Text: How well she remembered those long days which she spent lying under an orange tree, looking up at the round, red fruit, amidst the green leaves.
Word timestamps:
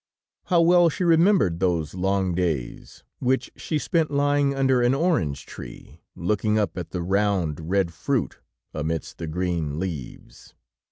How 0.45 0.61
well 0.61 0.89
she 0.89 1.03
remembered 1.03 1.59
those 1.59 1.93
long 1.93 2.33
days 2.33 3.03
which 3.19 3.51
she 3.55 3.77
spent 3.77 4.09
lying 4.09 4.55
under 4.55 4.81
an 4.81 4.95
orange 4.95 5.45
tree, 5.45 6.01
looking 6.15 6.57
up 6.57 6.75
at 6.75 6.89
the 6.89 7.03
round, 7.03 7.69
red 7.69 7.93
fruit, 7.93 8.39
amidst 8.73 9.19
the 9.19 9.27
green 9.27 9.77
leaves. 9.77 10.55